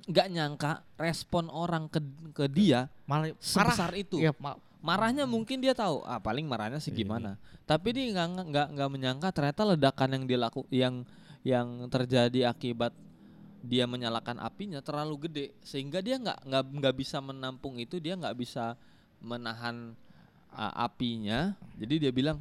nggak 0.09 0.29
nyangka 0.33 0.73
respon 0.97 1.53
orang 1.53 1.87
ke 1.93 2.01
ke 2.33 2.49
dia 2.49 2.89
malah 3.05 3.29
marah. 3.29 3.37
sebesar 3.45 3.93
itu. 3.95 4.17
Iya, 4.19 4.33
ma- 4.41 4.57
Marahnya 4.79 5.27
mungkin 5.27 5.59
dia 5.59 5.75
tahu, 5.75 6.07
ah 6.07 6.23
paling 6.23 6.47
marahnya 6.47 6.79
sih 6.79 6.95
Ini. 6.95 7.03
gimana. 7.03 7.35
Tapi 7.67 7.93
dia 7.93 8.15
nggak 8.15 8.47
nggak 8.47 8.69
nggak 8.79 8.91
menyangka 8.95 9.29
ternyata 9.35 9.75
ledakan 9.75 10.09
yang 10.15 10.25
dilaku 10.25 10.61
yang 10.71 10.95
yang 11.43 11.67
terjadi 11.91 12.47
akibat 12.49 12.95
dia 13.59 13.91
menyalakan 13.91 14.39
apinya 14.39 14.79
terlalu 14.79 15.27
gede 15.27 15.47
sehingga 15.67 15.99
dia 15.99 16.15
nggak 16.15 16.47
nggak 16.47 16.65
nggak 16.79 16.95
bisa 16.95 17.19
menampung 17.19 17.75
itu 17.77 17.99
dia 17.99 18.15
nggak 18.15 18.39
bisa 18.39 18.79
menahan 19.19 19.99
ah, 20.55 20.87
apinya 20.87 21.59
jadi 21.75 22.09
dia 22.09 22.13
bilang 22.15 22.39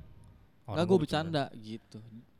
nggak 0.69 0.85
gue 0.85 0.97
bercanda 1.01 1.49
gitu 1.57 1.97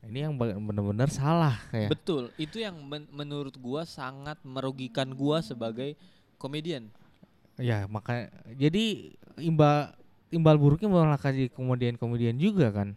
Ini 0.07 0.19
yang 0.23 0.33
bener-bener 0.37 1.07
salah 1.07 1.59
kayak. 1.67 1.89
betul 1.89 2.31
itu 2.35 2.57
yang 2.57 2.75
men- 2.79 3.09
menurut 3.09 3.55
gua 3.55 3.83
sangat 3.83 4.39
merugikan 4.41 5.11
gua 5.11 5.39
sebagai 5.41 5.99
komedian 6.35 6.87
Ya 7.55 7.83
maka 7.85 8.29
jadi 8.49 9.11
imbal 9.35 9.89
imbal 10.27 10.55
buruknya 10.55 10.85
malah 10.85 11.15
kasih 11.15 11.47
komedian-komedian 11.49 12.35
juga 12.35 12.67
kan. 12.69 12.93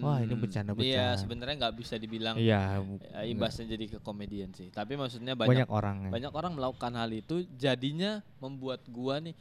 Wah, 0.00 0.18
ini 0.18 0.32
Hmm, 0.32 0.40
bercanda-bercanda. 0.40 0.90
iya 0.90 1.12
sebenarnya 1.14 1.56
nggak 1.58 1.76
bisa 1.76 1.94
dibilang 1.94 2.34
Iya. 2.34 2.80
ya, 3.04 3.20
imbasnya 3.22 3.68
jadi 3.68 3.84
ke 3.86 3.98
komedian 4.00 4.50
sih 4.50 4.66
tapi 4.68 4.96
maksudnya 4.96 5.32
banyak, 5.34 5.62
banyak 5.62 5.70
orang. 5.70 5.96
ya. 6.02 6.10
banyak 6.10 6.32
orang 6.32 6.52
melakukan 6.54 6.92
hal 6.94 7.10
itu 7.10 7.46
jadinya 7.54 8.18
membuat 8.38 8.80
gua 8.86 9.20
nih 9.20 9.36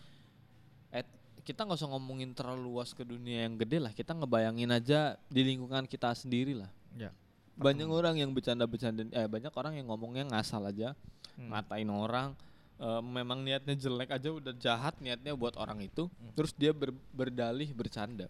eh, 0.91 1.07
kita 1.41 1.63
nggak 1.63 1.79
usah 1.79 1.89
ngomongin 1.89 2.35
terlalu 2.35 2.69
luas 2.69 2.91
ke 2.91 3.01
dunia 3.01 3.43
yang 3.43 3.55
gede 3.55 3.79
lah 3.79 3.91
kita 3.91 4.13
ngebayangin 4.13 4.69
aja 4.69 4.99
di 5.25 5.41
lingkungan 5.41 5.85
kita 5.85 6.11
sendiri 6.11 6.53
lah 6.53 6.69
Ya. 6.99 7.11
banyak 7.55 7.87
orang 7.87 8.15
yang 8.15 8.31
bercanda-bercanda 8.31 9.07
eh 9.11 9.27
banyak 9.27 9.51
orang 9.51 9.79
yang 9.79 9.87
ngomongnya 9.87 10.27
ngasal 10.27 10.63
aja 10.63 10.95
Hmm. 11.35 11.51
ngatain 11.51 11.87
orang 11.87 12.35
eh, 12.75 13.01
memang 13.01 13.43
niatnya 13.43 13.75
jelek 13.75 14.11
aja 14.11 14.27
udah 14.31 14.51
jahat 14.55 14.95
niatnya 14.99 15.31
buat 15.33 15.55
orang 15.55 15.79
itu 15.79 16.07
Hmm. 16.07 16.31
terus 16.35 16.51
dia 16.51 16.71
ber- 16.71 16.95
berdalih 17.11 17.71
bercanda 17.71 18.27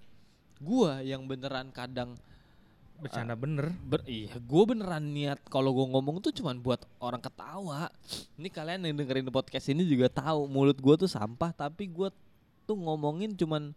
gua 0.58 1.02
yang 1.02 1.26
beneran 1.26 1.70
kadang 1.70 2.14
Bercanda 3.00 3.32
bener. 3.32 3.72
ber 3.80 4.04
iya 4.04 4.36
gue 4.36 4.64
beneran 4.68 5.16
niat 5.16 5.40
kalau 5.48 5.72
gue 5.72 5.88
ngomong 5.88 6.20
tuh 6.20 6.36
cuman 6.36 6.60
buat 6.60 6.84
orang 7.00 7.24
ketawa 7.24 7.88
ini 8.36 8.52
kalian 8.52 8.84
yang 8.84 9.00
dengerin 9.00 9.32
podcast 9.32 9.72
ini 9.72 9.88
juga 9.88 10.12
tahu 10.12 10.52
mulut 10.52 10.76
gue 10.76 10.96
tuh 11.00 11.08
sampah 11.08 11.56
tapi 11.56 11.88
gue 11.88 12.12
tuh 12.68 12.76
ngomongin 12.76 13.40
cuman 13.40 13.72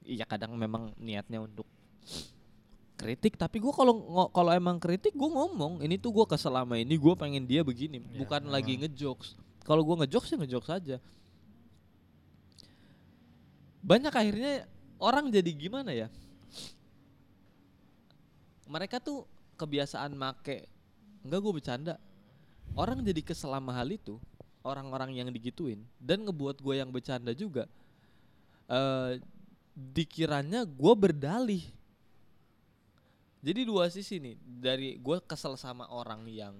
iya 0.00 0.24
kadang 0.24 0.56
memang 0.56 0.96
niatnya 0.96 1.44
untuk 1.44 1.68
kritik 3.00 3.40
tapi 3.40 3.56
gue 3.64 3.72
kalau 3.72 4.04
kalau 4.28 4.52
emang 4.52 4.76
kritik 4.76 5.16
gue 5.16 5.30
ngomong 5.32 5.80
ini 5.80 5.96
tuh 5.96 6.12
gue 6.12 6.26
keselama 6.28 6.76
ini 6.76 7.00
gue 7.00 7.14
pengen 7.16 7.48
dia 7.48 7.64
begini 7.64 8.04
Ya, 8.04 8.20
bukan 8.20 8.44
memang. 8.44 8.52
lagi 8.52 8.76
ngejokes. 8.76 9.40
Kalau 9.64 9.80
gue 9.80 9.96
ngejokes 10.04 10.28
ya 10.28 10.36
ngejokes 10.36 10.70
aja. 10.70 10.96
Banyak 13.80 14.12
akhirnya 14.12 14.68
orang 15.00 15.32
jadi 15.32 15.48
gimana 15.56 15.96
ya? 15.96 16.12
Mereka 18.68 19.00
tuh 19.00 19.24
kebiasaan 19.56 20.12
make 20.12 20.68
enggak 21.24 21.40
gue 21.40 21.52
bercanda. 21.56 21.94
Orang 22.76 23.00
jadi 23.00 23.24
kesel 23.24 23.50
sama 23.50 23.72
hal 23.72 23.88
itu 23.90 24.20
orang-orang 24.60 25.16
yang 25.16 25.28
digituin 25.32 25.80
dan 25.96 26.20
ngebuat 26.28 26.60
gue 26.60 26.74
yang 26.76 26.92
bercanda 26.92 27.32
juga 27.32 27.64
eh 28.68 29.18
dikiranya 29.74 30.68
gue 30.68 30.94
berdalih 30.94 31.64
jadi 33.40 33.64
dua 33.64 33.88
sisi 33.88 34.20
nih 34.20 34.36
dari 34.36 35.00
gue 35.00 35.18
kesel 35.24 35.56
sama 35.56 35.88
orang 35.88 36.28
yang 36.28 36.54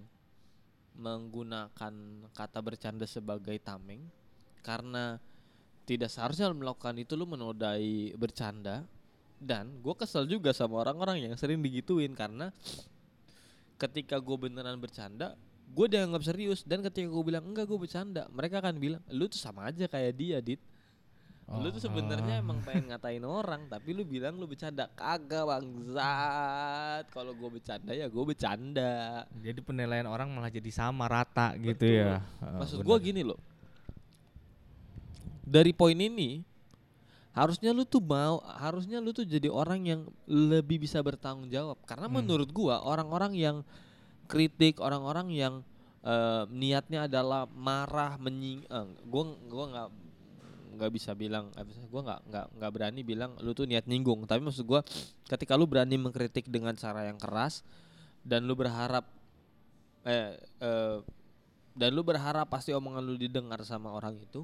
menggunakan 0.96 1.94
kata 2.32 2.60
bercanda 2.60 3.04
sebagai 3.04 3.56
tameng 3.60 4.04
karena 4.60 5.20
tidak 5.90 6.06
seharusnya 6.06 6.54
melakukan 6.54 6.94
itu 7.02 7.18
lu 7.18 7.26
menodai 7.26 8.14
bercanda. 8.14 8.86
Dan 9.40 9.80
gue 9.80 9.94
kesel 9.96 10.28
juga 10.28 10.52
sama 10.52 10.84
orang-orang 10.84 11.24
yang 11.26 11.34
sering 11.34 11.64
digituin 11.64 12.12
karena 12.12 12.52
ketika 13.80 14.20
gue 14.20 14.36
beneran 14.36 14.76
bercanda 14.76 15.34
gue 15.72 15.86
dianggap 15.90 16.22
serius. 16.22 16.62
Dan 16.62 16.84
ketika 16.86 17.10
gue 17.10 17.24
bilang 17.26 17.48
enggak 17.48 17.66
gue 17.66 17.74
bercanda 17.80 18.30
mereka 18.30 18.62
akan 18.62 18.78
bilang 18.78 19.02
lu 19.10 19.26
tuh 19.26 19.40
sama 19.40 19.66
aja 19.66 19.90
kayak 19.90 20.12
dia 20.14 20.38
dit 20.38 20.60
lu 21.50 21.66
tuh 21.68 21.82
sebenarnya 21.82 22.38
Oh. 22.38 22.42
emang 22.46 22.62
pengen 22.62 22.86
ngatain 22.88 23.22
orang 23.22 23.66
tapi 23.66 23.90
lu 23.90 24.02
bilang 24.02 24.38
lu 24.38 24.46
bercanda 24.46 24.86
kagak 24.92 25.42
bangsat 25.42 27.10
kalau 27.10 27.34
gue 27.34 27.50
bercanda 27.50 27.90
ya 27.90 28.06
gue 28.06 28.24
bercanda 28.24 29.26
Jadi 29.36 29.58
penilaian 29.58 30.06
orang 30.06 30.30
malah 30.30 30.46
jadi 30.46 30.70
sama 30.70 31.04
rata 31.04 31.58
gitu 31.58 31.74
Betul. 31.74 32.06
ya. 32.06 32.22
Heeh, 32.22 32.54
maksud 32.54 32.78
gue 32.80 32.96
gini 33.02 33.22
loh 33.22 33.40
dari 35.42 35.74
poin 35.74 35.96
ini 35.96 36.46
harusnya 37.30 37.70
lu 37.70 37.82
tuh 37.82 37.98
mau 37.98 38.38
harusnya 38.42 38.98
lu 38.98 39.10
tuh 39.10 39.22
jadi 39.22 39.46
orang 39.46 39.80
yang 39.82 40.00
lebih 40.26 40.82
bisa 40.82 40.98
bertanggung 40.98 41.46
jawab 41.46 41.78
karena 41.82 42.06
Hmm. 42.06 42.22
menurut 42.22 42.50
gua 42.50 42.78
orang-orang 42.78 43.34
yang 43.34 43.56
kritik 44.26 44.78
orang-orang 44.78 45.30
yang 45.30 45.54
eh, 46.00 46.42
niatnya 46.48 47.04
adalah 47.04 47.44
marah 47.46 48.14
menying 48.16 48.62
eh, 48.64 48.86
gua 49.04 49.22
gua 49.46 49.64
nggak 49.68 49.88
nggak 50.76 50.90
bisa 50.94 51.14
bilang 51.16 51.50
sih, 51.70 51.86
gua 51.90 52.02
nggak 52.06 52.20
nggak 52.30 52.46
nggak 52.58 52.70
berani 52.72 53.00
bilang 53.02 53.34
lu 53.42 53.50
tuh 53.56 53.66
niat 53.66 53.88
nyinggung 53.90 54.24
tapi 54.24 54.44
maksud 54.44 54.64
gua 54.66 54.84
ketika 55.26 55.58
lu 55.58 55.66
berani 55.66 55.98
mengkritik 55.98 56.46
dengan 56.46 56.74
cara 56.78 57.06
yang 57.06 57.18
keras 57.18 57.66
dan 58.22 58.44
lu 58.44 58.54
berharap 58.54 59.08
eh, 60.04 60.38
eh 60.38 60.98
dan 61.80 61.94
lu 61.94 62.02
berharap 62.02 62.50
pasti 62.50 62.74
omongan 62.74 63.02
lu 63.04 63.14
didengar 63.14 63.62
sama 63.62 63.94
orang 63.94 64.18
itu, 64.18 64.42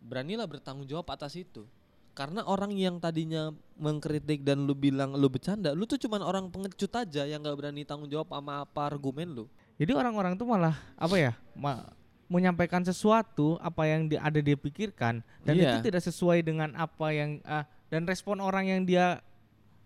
beranilah 0.00 0.48
bertanggung 0.48 0.88
jawab 0.88 1.06
atas 1.12 1.36
itu. 1.36 1.62
Karena 2.10 2.42
orang 2.44 2.74
yang 2.74 2.98
tadinya 2.98 3.54
mengkritik 3.78 4.42
dan 4.42 4.66
lu 4.66 4.74
bilang 4.74 5.14
lu 5.14 5.30
bercanda, 5.30 5.72
lu 5.76 5.86
tuh 5.86 5.96
cuman 6.00 6.20
orang 6.26 6.50
pengecut 6.50 6.90
aja 6.90 7.22
yang 7.24 7.40
gak 7.46 7.54
berani 7.54 7.86
tanggung 7.86 8.10
jawab 8.10 8.34
sama 8.34 8.66
apa 8.66 8.80
argumen 8.82 9.30
lu. 9.30 9.44
Jadi 9.78 9.94
orang-orang 9.94 10.36
tuh 10.36 10.44
malah 10.44 10.76
apa 10.98 11.16
ya? 11.16 11.32
Ma 11.56 11.86
menyampaikan 12.30 12.80
sesuatu 12.80 13.58
apa 13.58 13.82
yang 13.84 14.06
dia 14.06 14.22
ada 14.22 14.38
dia 14.38 14.54
pikirkan 14.54 15.18
dan 15.42 15.54
Iya. 15.58 15.74
itu 15.74 15.90
tidak 15.90 15.98
sesuai 16.00 16.40
dengan 16.40 16.70
apa 16.78 17.10
yang 17.10 17.42
ah, 17.42 17.66
dan 17.90 18.06
respon 18.06 18.38
orang 18.38 18.70
yang 18.70 18.86
dia 18.86 19.18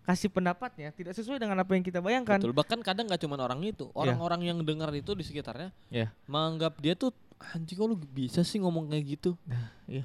kasih 0.05 0.29
pendapatnya 0.29 0.93
tidak 0.93 1.17
sesuai 1.17 1.41
dengan 1.41 1.57
apa 1.57 1.73
yang 1.73 1.81
kita 1.81 2.05
bayangkan. 2.05 2.37
Betul. 2.37 2.53
Bahkan 2.53 2.85
kadang 2.85 3.09
gak 3.09 3.25
cuman 3.25 3.41
orang 3.41 3.65
itu, 3.65 3.89
orang-orang 3.97 4.45
yang 4.45 4.59
dengar 4.61 4.93
itu 4.93 5.17
di 5.17 5.25
sekitarnya 5.25 5.73
Iya. 5.89 6.13
menganggap 6.29 6.77
dia 6.77 6.93
tuh 6.93 7.17
anjing 7.57 7.75
kok 7.75 7.89
lu 7.89 7.97
bisa 7.97 8.45
sih 8.45 8.61
ngomong 8.61 8.93
kayak 8.93 9.05
gitu. 9.17 9.33
iya. 9.89 10.05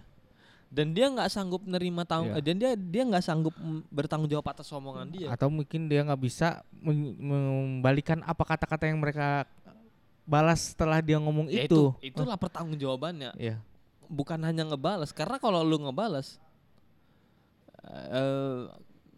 Dan 0.70 0.94
dia 0.94 1.10
nggak 1.10 1.28
sanggup 1.28 1.66
nerima 1.66 2.06
tanggung 2.06 2.32
Iya. 2.32 2.46
dan 2.46 2.56
dia 2.56 2.72
dia 2.78 3.02
nggak 3.04 3.26
sanggup 3.26 3.52
bertanggung 3.90 4.30
jawab 4.30 4.48
atas 4.48 4.72
omongan 4.72 5.12
dia. 5.12 5.28
Atau 5.28 5.52
mungkin 5.52 5.92
dia 5.92 6.06
nggak 6.06 6.22
bisa 6.22 6.62
membalikan 6.80 8.22
apa 8.24 8.44
kata-kata 8.46 8.88
yang 8.88 9.02
mereka 9.02 9.44
balas 10.30 10.72
setelah 10.72 11.02
dia 11.02 11.18
ngomong 11.18 11.50
Ya 11.50 11.66
itu. 11.66 11.90
itulah 12.00 12.38
pertanggungjawabannya. 12.38 13.34
Iya. 13.36 13.58
Bukan 14.06 14.38
hanya 14.40 14.62
ngebales 14.64 15.10
karena 15.10 15.38
kalau 15.38 15.62
lu 15.62 15.82
ngebales 15.82 16.38
eh 18.12 18.70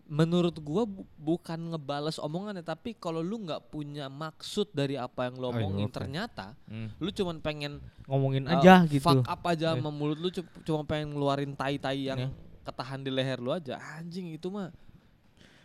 menurut 0.07 0.59
gua 0.59 0.83
bu- 0.83 1.07
bukan 1.15 1.71
ngebales 1.71 2.19
omongannya 2.19 2.59
tapi 2.61 2.91
kalau 2.93 3.19
lu 3.19 3.39
nggak 3.41 3.63
punya 3.65 4.05
maksud 4.05 4.67
dari 4.69 4.95
apa 4.95 5.27
yang 5.27 5.39
Oh, 5.39 5.47
iya, 5.47 5.51
omongin 5.57 5.87
oke. 5.87 5.95
ternyata 5.95 6.45
Hmm. 6.67 6.91
lu 6.97 7.09
cuman 7.09 7.39
pengen 7.39 7.79
Ngomongin 8.05 8.43
eh, 8.45 8.51
aja 8.53 8.83
gitu. 8.85 8.99
fuck 9.01 9.23
up 9.23 9.41
aja 9.45 9.71
Iya. 9.71 9.79
sama 9.79 9.87
mulut 9.89 10.19
lu 10.19 10.27
cu- 10.29 10.43
cuma 10.61 10.83
pengen 10.83 11.15
ngeluarin 11.15 11.55
tai-tai 11.55 12.05
yang 12.05 12.19
Iya. 12.21 12.29
ketahan 12.61 12.99
di 12.99 13.09
leher 13.09 13.39
lu 13.39 13.49
aja 13.49 13.79
anjing 13.95 14.29
itu 14.29 14.51
mah 14.51 14.75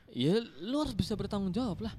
ya 0.08 0.38
lu 0.62 0.78
harus 0.78 0.94
bisa 0.94 1.12
bertanggung 1.12 1.50
jawab 1.50 1.82
lah 1.82 1.94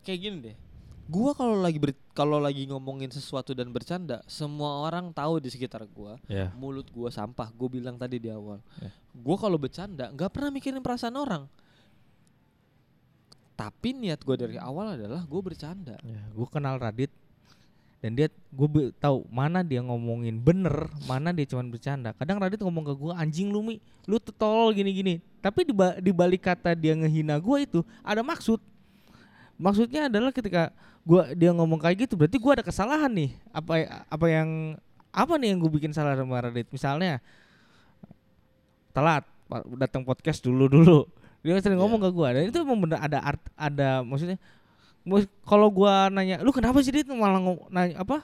kayak 0.00 0.18
gini 0.18 0.36
deh 0.42 0.56
gua 1.04 1.36
kalau 1.36 1.54
lagi 1.54 1.76
ber- 1.76 2.00
kalau 2.20 2.36
lagi 2.36 2.68
ngomongin 2.68 3.08
sesuatu 3.08 3.56
dan 3.56 3.72
bercanda 3.72 4.20
semua 4.28 4.84
orang 4.84 5.08
tahu 5.10 5.40
di 5.40 5.48
sekitar 5.48 5.88
gua 5.88 6.20
Ya. 6.28 6.52
mulut 6.52 6.84
gua 6.92 7.08
sampah 7.08 7.48
gue 7.48 7.68
bilang 7.70 7.96
tadi 7.96 8.20
di 8.20 8.28
awal 8.28 8.60
Ya. 8.76 8.92
gua 9.16 9.40
kalau 9.40 9.56
bercanda 9.56 10.12
nggak 10.12 10.28
pernah 10.28 10.52
mikirin 10.52 10.84
perasaan 10.84 11.16
orang 11.16 11.48
tapi 13.56 13.92
niat 13.92 14.20
gua 14.20 14.36
dari 14.36 14.56
awal 14.56 14.96
adalah 14.96 15.20
gue 15.22 15.40
bercanda 15.40 15.96
Ya, 16.00 16.20
gue 16.28 16.46
kenal 16.46 16.76
Radit 16.76 17.08
dan 18.00 18.16
dia 18.16 18.28
gue 18.32 18.68
tahu 18.96 19.28
mana 19.28 19.60
dia 19.60 19.84
ngomongin 19.84 20.40
bener, 20.40 20.88
mana 21.04 21.36
dia 21.36 21.44
cuman 21.44 21.68
bercanda. 21.68 22.16
Kadang 22.16 22.40
Radit 22.40 22.56
ngomong 22.56 22.80
ke 22.80 22.94
gue 22.96 23.12
anjing 23.12 23.52
lu 23.52 23.60
mi, 23.60 23.76
lu 24.08 24.16
tuh 24.16 24.32
tolol 24.32 24.72
gini-gini. 24.72 25.20
Tapi 25.44 25.68
di, 25.68 25.76
ba- 25.76 26.00
di 26.00 26.08
balik 26.08 26.48
kata 26.48 26.72
dia 26.72 26.96
ngehina 26.96 27.36
gue 27.36 27.58
itu 27.60 27.84
ada 28.00 28.24
maksud. 28.24 28.56
Maksudnya 29.60 30.08
adalah 30.08 30.32
ketika 30.32 30.72
gua 31.04 31.36
dia 31.36 31.52
ngomong 31.52 31.76
kayak 31.76 32.08
gitu 32.08 32.16
berarti 32.16 32.40
gua 32.40 32.56
ada 32.56 32.64
kesalahan 32.64 33.12
nih. 33.12 33.30
Apa 33.52 33.72
apa 34.08 34.26
yang 34.26 34.80
apa 35.12 35.36
nih 35.36 35.52
yang 35.52 35.58
gue 35.60 35.68
bikin 35.68 35.92
salah 35.92 36.16
sama 36.16 36.40
Radit? 36.40 36.70
Misalnya 36.72 37.20
telat 38.90 39.22
datang 39.76 40.02
podcast 40.02 40.40
dulu 40.40 40.66
dulu. 40.66 41.04
Dia 41.40 41.56
sering 41.60 41.80
Iya. 41.80 41.82
ngomong 41.84 42.00
ke 42.04 42.10
gua 42.12 42.36
dan 42.36 42.48
itu 42.48 42.58
emang 42.60 42.76
bener 42.84 43.00
ada 43.00 43.18
art 43.20 43.40
ada 43.56 44.04
maksudnya 44.04 44.36
kalau 45.48 45.72
gua 45.72 46.12
nanya 46.12 46.36
lu 46.44 46.52
kenapa 46.52 46.84
sih 46.84 46.92
Dit 46.92 47.08
malah 47.08 47.40
ngom- 47.40 47.64
nanya 47.72 47.96
apa 47.96 48.20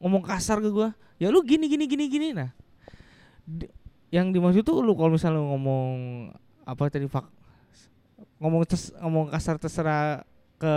ngomong 0.00 0.24
kasar 0.24 0.64
ke 0.64 0.72
gua 0.72 0.96
ya 1.20 1.28
lu 1.28 1.44
gini 1.44 1.68
gini 1.68 1.84
gini 1.84 2.04
gini 2.08 2.28
nah 2.32 2.48
di- 3.44 3.68
yang 4.08 4.32
dimaksud 4.32 4.64
tuh 4.64 4.80
lu 4.80 4.96
kalau 4.96 5.12
misalnya 5.20 5.44
ngomong 5.44 5.92
apa 6.64 6.88
tadi 6.88 7.04
fak 7.04 7.28
ngomong 8.36 8.62
tes, 8.64 8.92
ngomong 8.98 9.28
kasar 9.28 9.56
terserah 9.56 10.22
ke 10.56 10.72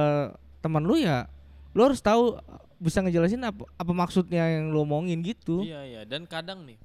teman 0.60 0.84
lu 0.84 0.96
ya 0.96 1.28
lu 1.72 1.84
harus 1.84 2.00
tahu 2.00 2.40
bisa 2.80 3.04
ngejelasin 3.04 3.44
apa 3.44 3.68
apa 3.76 3.92
maksudnya 3.92 4.48
yang 4.48 4.72
lu 4.72 4.84
omongin 4.84 5.20
gitu 5.20 5.62
Iya 5.62 5.84
iya 5.84 6.02
dan 6.04 6.24
kadang 6.24 6.64
nih 6.64 6.80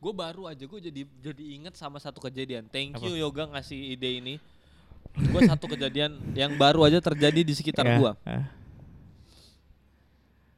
gue 0.00 0.12
baru 0.12 0.48
aja 0.48 0.60
gue 0.60 0.80
jadi 0.84 1.00
jadi 1.20 1.44
inget 1.56 1.74
sama 1.76 1.96
satu 1.96 2.20
kejadian. 2.20 2.68
Thank 2.68 3.00
Apa? 3.00 3.08
you 3.08 3.16
Yoga 3.16 3.48
ngasih 3.48 3.96
ide 3.96 4.20
ini. 4.20 4.34
Gue 5.16 5.40
satu 5.48 5.64
kejadian 5.64 6.12
yang 6.36 6.60
baru 6.60 6.84
aja 6.84 7.00
terjadi 7.00 7.40
di 7.40 7.54
sekitar 7.56 7.88
Ya, 7.88 7.96
gua. 7.96 8.12
ah, 8.28 8.44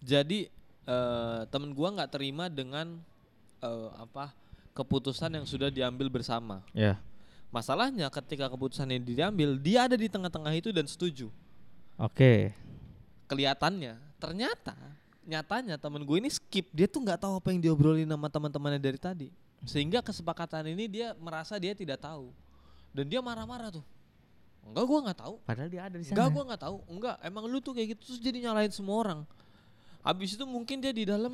Jadi 0.02 0.50
eh 0.86 1.40
temen 1.50 1.74
gua 1.74 1.90
nggak 1.90 2.10
terima 2.10 2.46
dengan 2.46 2.98
eh, 3.58 3.88
apa 3.98 4.30
keputusan 4.70 5.34
yang 5.34 5.46
sudah 5.46 5.70
diambil 5.70 6.06
bersama. 6.10 6.62
ya 6.70 6.98
Masalahnya 7.56 8.12
ketika 8.12 8.52
keputusan 8.52 8.84
ini 8.92 9.16
diambil, 9.16 9.56
dia 9.56 9.88
ada 9.88 9.96
di 9.96 10.12
tengah-tengah 10.12 10.52
itu 10.52 10.68
dan 10.76 10.84
setuju. 10.84 11.32
oke 11.96 12.52
Kelihatannya, 13.32 13.96
ternyata 14.20 14.76
nyatanya 15.24 15.80
temen 15.80 16.04
gue 16.04 16.16
ini 16.20 16.28
skip. 16.28 16.68
Dia 16.76 16.84
tuh 16.84 17.00
nggak 17.00 17.24
tahu 17.24 17.40
apa 17.40 17.48
yang 17.56 17.64
diobrolin 17.64 18.04
sama 18.04 18.28
teman-temannya 18.28 18.76
dari 18.76 19.00
tadi. 19.00 19.28
Sehingga 19.64 20.04
kesepakatan 20.04 20.68
ini 20.68 20.84
dia 20.84 21.16
merasa 21.16 21.56
dia 21.56 21.72
tidak 21.72 22.04
tahu. 22.04 22.28
Dan 22.92 23.08
dia 23.08 23.24
marah-marah 23.24 23.72
tuh. 23.72 23.86
Enggak 24.66 24.84
gua 24.84 24.98
nggak 25.08 25.18
tahu. 25.22 25.34
padahal 25.46 25.70
dia 25.70 25.82
ada 25.86 25.96
di 25.96 26.04
sana 26.04 26.14
Enggak 26.18 26.28
gua 26.34 26.42
nggak 26.52 26.62
tahu. 26.62 26.76
Enggak, 26.90 27.16
emang 27.22 27.44
lu 27.48 27.58
tuh 27.62 27.72
kayak 27.72 27.96
gitu 27.96 28.02
terus 28.12 28.20
jadi 28.20 28.38
nyalain 28.44 28.72
semua 28.74 28.96
orang. 29.00 29.20
Habis 30.04 30.36
itu 30.36 30.44
mungkin 30.44 30.82
dia 30.82 30.92
di 30.92 31.08
dalam 31.08 31.32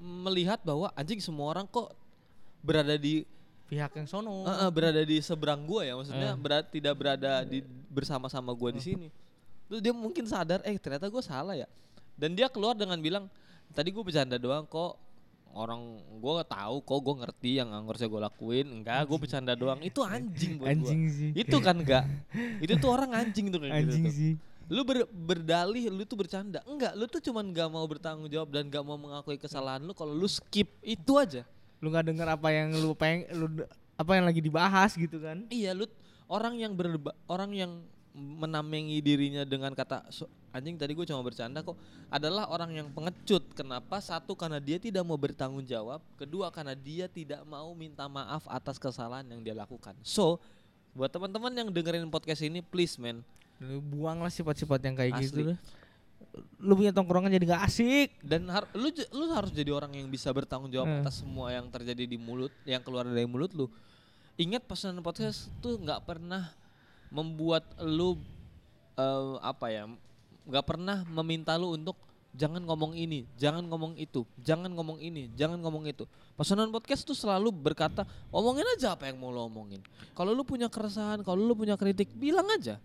melihat 0.00 0.58
bahwa 0.66 0.90
anjing 0.98 1.22
semua 1.22 1.54
orang 1.54 1.68
kok 1.68 1.92
berada 2.64 2.98
di 2.98 3.22
pihak 3.64 3.92
yang 3.94 4.04
sono 4.04 4.44
eh, 4.44 4.66
eh, 4.66 4.70
berada 4.70 5.00
di 5.00 5.18
seberang 5.18 5.64
gua 5.64 5.82
ya, 5.82 5.94
maksudnya 5.94 6.32
Eh. 6.32 6.38
berat 6.38 6.68
tidak 6.68 6.94
berada 6.94 7.42
di 7.42 7.60
bersama-sama 7.88 8.52
gua 8.52 8.70
di 8.70 8.80
sini. 8.80 9.08
Terus 9.64 9.80
dia 9.80 9.90
mungkin 9.90 10.24
sadar, 10.24 10.60
eh 10.62 10.76
ternyata 10.76 11.08
gua 11.08 11.20
salah 11.20 11.54
ya. 11.54 11.64
Dan 12.14 12.32
dia 12.32 12.46
keluar 12.46 12.74
dengan 12.74 12.94
bilang, 12.96 13.26
tadi 13.72 13.90
gue 13.90 13.98
bercanda 13.98 14.38
doang 14.38 14.62
kok. 14.64 15.00
Orang 15.50 15.98
gua 16.18 16.42
tahu 16.42 16.82
kok 16.82 16.98
gue 16.98 17.14
ngerti 17.22 17.50
yang 17.58 17.70
harusnya 17.70 18.06
gue 18.06 18.20
lakuin. 18.20 18.66
Enggak, 18.68 19.06
gue 19.06 19.18
bercanda 19.18 19.54
doang. 19.54 19.78
Itu 19.80 20.02
anjing 20.02 20.58
buat 20.58 20.66
gua. 20.66 20.74
anjing 20.74 21.00
sih 21.08 21.30
Itu 21.32 21.58
kan 21.58 21.78
enggak. 21.78 22.04
Itu 22.58 22.74
tuh 22.76 22.90
orang 22.90 23.14
anjing 23.14 23.50
tuh 23.50 23.62
kayak 23.62 23.72
gitu 23.72 23.86
anjing 23.86 24.04
tuh. 24.04 24.12
sih 24.12 24.32
Lu 24.66 24.82
ber- 24.82 25.06
berdalih 25.06 25.90
lu 25.90 26.02
tuh 26.02 26.16
bercanda. 26.16 26.58
Enggak, 26.66 26.94
lu 26.94 27.06
tuh 27.06 27.20
cuman 27.20 27.46
gak 27.50 27.68
mau 27.68 27.86
bertanggung 27.86 28.26
jawab 28.26 28.50
dan 28.50 28.66
gak 28.66 28.82
mau 28.82 28.96
mengakui 28.96 29.36
kesalahan 29.36 29.78
lu 29.78 29.92
kalau 29.92 30.10
lu 30.10 30.26
skip 30.26 30.66
itu 30.80 31.12
aja. 31.14 31.46
Lu 31.84 31.92
nggak 31.92 32.08
dengar 32.08 32.28
apa 32.32 32.48
yang 32.48 32.72
lu 32.72 32.96
peng 32.96 33.28
lu 33.36 33.46
apa 33.94 34.10
yang 34.16 34.24
lagi 34.24 34.40
dibahas 34.40 34.96
gitu 34.96 35.20
kan 35.20 35.44
Iya, 35.52 35.76
lu 35.76 35.84
orang 36.26 36.56
yang 36.56 36.72
berba, 36.72 37.12
orang 37.28 37.52
yang 37.52 37.72
menamengi 38.16 39.02
dirinya 39.04 39.44
dengan 39.44 39.74
kata 39.76 40.08
"So- 40.08 40.30
anjing 40.54 40.78
tadi 40.78 40.94
gue 40.94 41.02
cuma 41.02 41.18
bercanda 41.20 41.66
kok 41.66 41.74
adalah 42.06 42.46
orang 42.46 42.70
yang 42.70 42.86
pengecut. 42.94 43.42
Kenapa? 43.58 43.98
Satu 43.98 44.38
karena 44.38 44.62
dia 44.62 44.78
tidak 44.78 45.02
mau 45.02 45.18
bertanggung 45.18 45.66
jawab, 45.66 45.98
kedua 46.14 46.46
karena 46.54 46.78
dia 46.78 47.10
tidak 47.10 47.42
mau 47.42 47.74
minta 47.74 48.06
maaf 48.06 48.46
atas 48.46 48.78
kesalahan 48.78 49.26
yang 49.26 49.42
dia 49.42 49.50
lakukan. 49.50 49.98
So, 50.06 50.38
buat 50.94 51.10
teman-teman 51.10 51.50
yang 51.50 51.68
dengerin 51.74 52.06
podcast 52.06 52.46
ini 52.46 52.62
please 52.62 52.94
man, 53.02 53.26
buanglah 53.90 54.30
sifat-sifat 54.30 54.78
yang 54.86 54.94
kayak 54.94 55.12
Asli. 55.18 55.26
gitu. 55.26 55.42
Lu 56.58 56.74
punya 56.74 56.90
tongkrongan 56.90 57.30
jadi 57.30 57.46
gak 57.46 57.62
asik. 57.64 58.08
Dan 58.20 58.50
har- 58.50 58.66
lu 58.74 58.90
lu 59.12 59.24
harus 59.30 59.50
jadi 59.50 59.70
orang 59.70 59.94
yang 59.94 60.08
bisa 60.08 60.30
bertanggung 60.30 60.68
jawab 60.68 60.90
Hmm. 60.90 61.00
atas 61.00 61.22
semua 61.22 61.50
yang 61.50 61.66
terjadi 61.68 62.04
di 62.04 62.18
mulut 62.18 62.50
yang 62.64 62.82
keluar 62.82 63.06
dari 63.06 63.22
mulut 63.24 63.54
lu. 63.54 63.70
Ingat 64.34 64.66
pesanan 64.66 64.98
podcast 64.98 65.46
tuh 65.58 65.78
nggak 65.78 66.02
pernah 66.02 66.50
membuat 67.08 67.62
lu 67.80 68.18
eh, 68.94 69.34
apa 69.40 69.66
ya 69.70 69.86
nggak 70.44 70.64
pernah 70.64 71.02
meminta 71.06 71.54
lu 71.54 71.72
untuk 71.72 71.94
jangan 72.34 72.58
ngomong 72.60 72.98
ini 72.98 73.30
jangan 73.34 73.62
ngomong 73.62 73.94
itu 73.94 74.26
jangan 74.38 74.66
ngomong 74.70 74.98
ini 74.98 75.30
jangan 75.34 75.62
ngomong 75.62 75.86
itu. 75.86 76.02
Pesanan 76.34 76.74
podcast 76.74 77.06
tuh 77.06 77.14
selalu 77.14 77.54
berkata 77.54 78.02
omongin 78.30 78.66
aja 78.74 78.98
apa 78.98 79.06
yang 79.06 79.22
mau 79.22 79.30
lo 79.30 79.46
omongin. 79.46 79.78
Kalau 80.12 80.34
lu 80.34 80.42
punya 80.42 80.66
keresahan 80.66 81.22
kalau 81.22 81.38
lu 81.38 81.54
punya 81.54 81.78
kritik 81.78 82.10
bilang 82.10 82.46
aja 82.50 82.82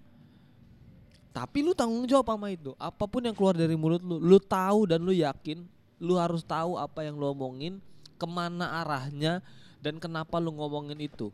tapi 1.30 1.62
lu 1.62 1.78
tanggung 1.78 2.10
jawab 2.10 2.34
sama 2.34 2.50
itu. 2.50 2.74
Apa 2.82 3.06
pun 3.06 3.22
yang 3.22 3.38
keluar 3.38 3.54
dari 3.54 3.78
mulut 3.78 4.02
lu, 4.02 4.18
lu 4.18 4.38
tahu 4.42 4.90
dan 4.90 5.06
lu 5.06 5.14
yakin, 5.14 5.62
lu 6.02 6.18
harus 6.18 6.42
tahu 6.42 6.76
apa 6.76 7.06
yang 7.06 7.16
lu 7.16 7.30
omongin, 7.30 7.78
ke 8.18 8.26
mana 8.26 8.82
arahnya, 8.82 9.46
dan 9.80 10.02
kenapa 10.02 10.42
lu 10.42 10.52
ngomongin 10.58 10.98
itu. 11.00 11.30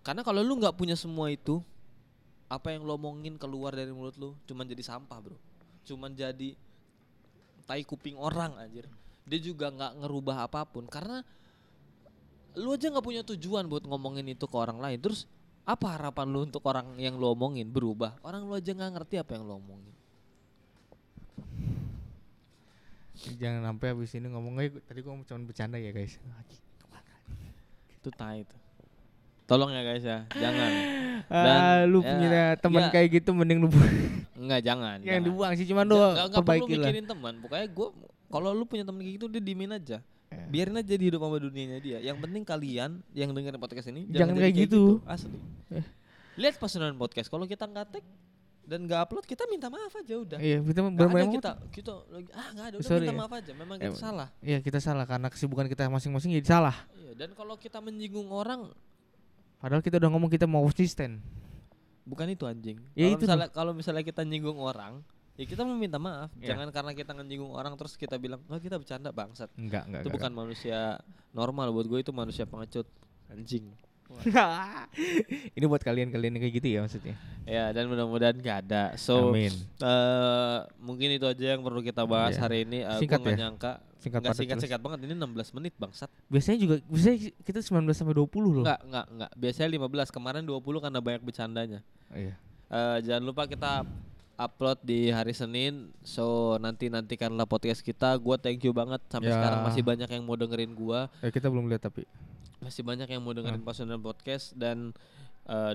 Karena 0.00 0.24
kalau 0.24 0.40
lu 0.40 0.56
nggak 0.56 0.74
punya 0.74 0.96
semua 0.96 1.28
itu, 1.28 1.60
apa 2.46 2.72
yang 2.72 2.86
lu 2.86 2.94
omongin 2.94 3.36
keluar 3.36 3.74
dari 3.74 3.90
mulut 3.92 4.16
lu, 4.16 4.32
cuman 4.48 4.64
jadi 4.64 4.82
sampah 4.82 5.18
bro. 5.18 5.36
Cuman 5.86 6.14
jadi 6.14 6.56
tai 7.66 7.82
kuping 7.82 8.16
orang 8.16 8.54
anjir. 8.56 8.86
Dia 9.26 9.42
juga 9.42 9.70
nggak 9.74 10.06
ngerubah 10.06 10.46
apa 10.46 10.62
pun 10.62 10.86
karena 10.86 11.26
lu 12.54 12.72
aja 12.72 12.88
nggak 12.88 13.04
punya 13.04 13.22
tujuan 13.26 13.66
buat 13.66 13.82
ngomongin 13.84 14.30
itu 14.30 14.46
ke 14.46 14.56
orang 14.56 14.78
lain. 14.78 14.98
Terus 15.02 15.26
apa 15.66 15.98
harapan 15.98 16.26
lu 16.30 16.46
untuk 16.46 16.62
orang 16.62 16.94
yang 16.94 17.18
lu 17.18 17.34
omongin 17.34 17.66
berubah? 17.66 18.14
Orang 18.22 18.46
lu 18.46 18.54
aja 18.54 18.70
nggak 18.70 19.02
ngerti 19.02 19.14
apa 19.18 19.34
yang 19.34 19.42
lu 19.50 19.58
omongin. 19.58 19.94
Jangan 23.34 23.74
sampai 23.74 23.86
habis 23.90 24.14
ini 24.14 24.30
ngomongnya 24.30 24.78
tadi 24.86 25.02
gua 25.02 25.18
cuma 25.26 25.42
bercanda 25.42 25.76
ya 25.82 25.90
guys. 25.90 26.22
Itu 27.98 28.14
tai 28.14 28.46
itu. 28.46 28.56
Tolong 29.50 29.74
ya 29.74 29.82
guys 29.82 30.02
ya, 30.06 30.26
jangan. 30.34 30.70
ah, 31.30 31.82
lu 31.86 32.02
ya, 32.02 32.10
punya 32.14 32.42
teman 32.58 32.82
ya, 32.86 32.90
kayak 32.90 33.08
gitu 33.22 33.30
mending 33.30 33.62
lu. 33.62 33.70
Enggak, 34.34 34.60
jangan. 34.62 34.98
yang 35.02 35.22
jangan. 35.22 35.26
dibuang 35.26 35.52
sih 35.54 35.66
cuman 35.70 35.84
lu 35.86 35.94
perlu 35.98 36.34
perbaiki 36.34 36.72
lah. 36.78 36.90
mikirin 36.90 37.06
teman. 37.06 37.34
Pokoknya 37.42 37.66
gue 37.70 37.88
kalau 38.26 38.50
lu 38.54 38.64
punya 38.66 38.82
teman 38.86 39.02
kayak 39.02 39.14
gitu 39.18 39.26
dia 39.30 39.42
diemin 39.42 39.74
aja. 39.74 39.98
Ya. 40.46 40.52
Biarin 40.52 40.78
aja 40.78 40.94
di 40.94 41.04
hidup 41.04 41.20
sama 41.20 41.36
dunianya 41.36 41.78
dia. 41.78 41.98
Yang 41.98 42.22
penting 42.22 42.42
kalian 42.42 42.90
yang 43.12 43.30
dengerin 43.30 43.58
podcast 43.58 43.90
ini 43.90 44.06
Jangan 44.06 44.32
jadi 44.32 44.42
kayak 44.46 44.54
gitu. 44.62 45.02
Asli. 45.02 45.38
Eh. 45.70 45.82
Lihat 46.36 46.56
personal 46.56 46.94
podcast. 46.94 47.26
Kalau 47.26 47.44
kita 47.44 47.66
nggak 47.66 47.86
tag 47.90 48.04
dan 48.62 48.82
nggak 48.82 48.98
upload, 49.00 49.24
kita 49.24 49.46
minta 49.46 49.66
maaf 49.66 49.90
aja 49.90 50.14
udah. 50.16 50.38
Iya, 50.38 50.58
kita 50.58 50.80
ada 50.82 51.26
kita 51.28 51.50
kita 51.70 51.92
lagi 52.08 52.30
ah 52.30 52.48
nggak 52.50 52.66
ada 52.66 52.76
udah 52.76 52.86
Sorry 52.86 53.02
minta 53.02 53.14
ya. 53.14 53.18
maaf 53.18 53.32
aja. 53.32 53.52
Memang 53.52 53.76
Eh, 53.76 53.84
kita 53.84 53.96
salah. 53.96 54.28
Iya, 54.38 54.58
kita 54.58 54.78
salah 54.78 55.04
karena 55.04 55.28
kesibukan 55.30 55.66
kita 55.66 55.86
masing-masing 55.86 56.30
jadi 56.36 56.48
salah. 56.48 56.76
Iya, 56.94 57.14
dan 57.14 57.30
kalau 57.34 57.54
kita 57.54 57.78
menyinggung 57.78 58.30
orang 58.30 58.70
Padahal 59.56 59.80
kita 59.80 59.96
udah 59.96 60.10
ngomong 60.12 60.28
kita 60.28 60.44
mau 60.44 60.62
konsisten. 60.62 61.18
bukan 62.04 62.28
itu 62.28 62.46
anjing. 62.46 62.78
Ya 62.94 63.06
kalau 63.06 63.12
itu 63.12 63.24
misalnya 63.24 63.48
kalau 63.50 63.72
misalnya 63.74 64.02
kita 64.02 64.22
nyinggung 64.22 64.60
orang, 64.60 65.02
ya 65.36 65.44
kita 65.44 65.62
meminta 65.62 65.96
maaf. 65.96 66.32
Iya. 66.34 66.52
Jangan 66.52 66.68
karena 66.70 66.92
kita 66.92 67.12
nyinggung 67.14 67.52
orang 67.52 67.72
terus 67.74 67.94
kita 67.94 68.16
bilang, 68.16 68.40
"Oh, 68.44 68.56
kita 68.56 68.76
bercanda 68.76 69.08
bangsat." 69.10 69.52
Enggak, 69.54 69.84
enggak. 69.84 70.00
itu 70.00 70.10
bukan 70.10 70.32
manusia 70.32 70.96
normal 71.30 71.70
buat 71.70 71.86
gue 71.86 72.00
itu 72.00 72.10
manusia 72.10 72.42
pengecut 72.42 72.88
anjing 73.28 73.68
Ini 75.52 75.64
buat 75.64 75.82
kalian-kalian 75.82 76.38
yang 76.38 76.42
kayak 76.42 76.54
gitu 76.54 76.68
ya 76.68 76.78
maksudnya. 76.80 77.14
ya 77.42 77.70
dan 77.70 77.86
mudah-mudahan 77.86 78.34
gak 78.36 78.58
ada 78.64 78.94
so 78.94 79.30
Amin. 79.30 79.50
eh, 79.78 80.58
mungkin 80.78 81.10
itu 81.12 81.22
aja 81.24 81.54
yang 81.54 81.62
perlu 81.62 81.78
kita 81.80 82.02
bahas 82.02 82.34
Iya. 82.34 82.40
hari 82.40 82.58
ini 82.62 82.82
Eh, 82.82 82.98
Singkat 82.98 83.18
ya? 83.20 83.34
nyangka 83.36 83.82
Singkat 83.98 84.18
nggak 84.20 84.36
singkat 84.36 84.58
singkat 84.60 84.78
banget 84.80 84.98
ini 85.02 85.14
16 85.16 85.50
menit 85.52 85.74
bangsat 85.74 86.06
Biasanya 86.26 86.58
juga 86.60 86.74
biasanya 86.84 87.16
kita 87.40 87.58
19 87.60 87.90
sampai 87.92 88.14
20 88.14 88.50
loh. 88.52 88.62
nggak 88.62 88.80
nggak 88.84 89.06
nggak 89.12 89.30
biasanya 89.36 89.68
15 89.72 90.10
kemarin 90.12 90.42
20 90.44 90.62
karena 90.80 90.98
banyak 91.00 91.22
bercandanya 91.22 91.80
Iya. 92.08 92.34
Eh, 92.68 92.98
jangan 93.02 93.22
lupa 93.24 93.42
kita 93.44 93.82
upload 94.36 94.78
di 94.80 95.08
hari 95.08 95.32
Senin 95.32 95.90
so 96.00 96.24
nanti 96.56 96.86
nantikanlah 96.86 97.44
podcast 97.44 97.80
kita 97.80 98.12
gue 98.14 98.36
thank 98.36 98.60
you 98.60 98.70
banget 98.70 99.00
sampai 99.06 99.28
Ya. 99.28 99.36
sekarang 99.36 99.60
masih 99.64 99.82
banyak 99.82 100.08
yang 100.08 100.22
mau 100.22 100.34
dengerin 100.34 100.72
gua 100.72 101.08
Eh, 101.18 101.28
kita 101.28 101.48
belum 101.48 101.66
lihat 101.66 101.82
tapi. 101.82 102.04
masih 102.58 102.80
banyak 102.82 103.06
yang 103.06 103.20
mau 103.20 103.32
dengerin 103.32 103.58
Hmm. 103.58 103.66
personal 103.66 103.96
podcast 103.98 104.52
dan 104.52 104.92
eh, 105.44 105.74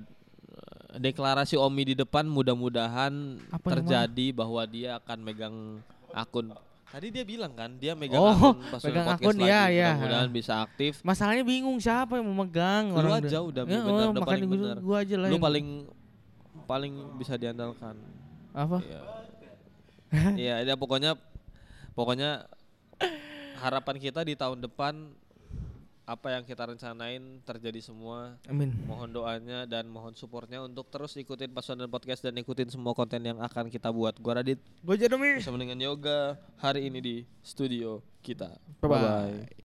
deklarasi 0.94 1.56
Omi 1.56 1.84
di 1.86 1.96
depan 1.96 2.27
mudah-mudahan 2.27 3.39
terjadi 3.63 4.27
bahwa 4.32 4.62
dia 4.63 4.98
akan 4.98 5.18
megang 5.22 5.56
akun. 6.12 6.51
Tadi 6.86 7.08
dia 7.08 7.24
bilang 7.24 7.56
kan 7.56 7.72
dia 7.74 7.96
megang 7.96 8.20
Oh, 8.20 8.36
akun 8.51 8.60
personal 8.68 8.91
megang 8.91 9.08
podcast 9.08 9.24
akun, 9.24 9.36
lagi. 9.39 9.48
ya, 9.48 9.62
ya. 9.72 9.89
Mudah-mudahan 9.96 10.30
bisa 10.30 10.53
aktif. 10.60 10.94
Masalahnya 11.01 11.44
bingung 11.44 11.80
siapa 11.80 12.20
yang 12.20 12.27
mau 12.27 12.44
megang 12.44 12.91
Lu 12.91 13.00
orang 13.00 13.24
aja 13.24 13.39
udah- 13.39 13.63
Ya, 13.63 13.80
bener, 13.80 13.88
oh, 13.88 14.12
udah 14.12 14.24
paling 14.27 14.44
gua, 14.46 14.58
bener. 14.60 14.77
gua 14.84 14.98
aja 15.00 15.15
lah. 15.15 15.27
Lu 15.27 15.34
yang- 15.34 15.41
paling 15.41 15.68
paling 16.68 16.94
bisa 17.15 17.34
diandalkan. 17.36 17.96
Apa? 18.51 18.79
Iya. 20.36 20.63
Dia 20.67 20.75
pokoknya 20.75 21.15
pokoknya 21.96 22.48
harapan 23.62 23.96
kita 24.01 24.25
di 24.25 24.34
tahun 24.36 24.60
depan 24.65 25.13
apa 26.01 26.27
yang 26.34 26.43
kita 26.43 26.67
rencanain 26.67 27.39
terjadi 27.46 27.79
semua 27.79 28.36
Amin. 28.50 28.74
mohon 28.84 29.08
doanya 29.13 29.63
dan 29.63 29.88
mohon 29.88 30.12
supportnya 30.12 30.60
untuk 30.60 30.89
terus 30.91 31.15
ikutin 31.15 31.53
Personal 31.55 31.88
Podcast 31.88 32.25
dan 32.25 32.36
ikutin 32.36 32.67
semua 32.67 32.91
konten 32.91 33.22
yang 33.24 33.39
akan 33.39 33.72
kita 33.72 33.88
buat. 33.93 34.20
Gua 34.20 34.41
Radit 34.41 34.60
Gua 34.84 35.00
Jeremy. 35.00 35.39
bersama 35.39 35.62
dengan 35.62 35.79
Yoga 35.79 36.36
hari 36.60 36.91
ini 36.91 37.00
di 37.00 37.15
studio 37.46 38.03
kita. 38.20 38.60
Bye-bye. 38.84 39.00
Bye-bye. 39.00 39.55